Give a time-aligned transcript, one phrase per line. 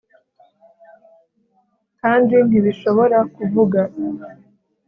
[2.01, 3.81] kandi ntibishobora kuvuga